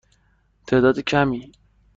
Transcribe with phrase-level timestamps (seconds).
[0.67, 1.51] تعداد کمی.